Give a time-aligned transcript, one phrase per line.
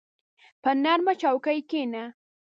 [0.61, 2.03] په نرمه چوکۍ کښېنه.